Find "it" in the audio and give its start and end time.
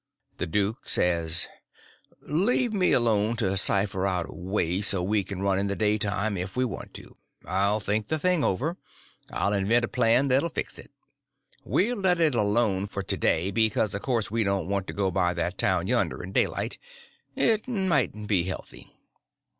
10.79-10.89, 12.19-12.33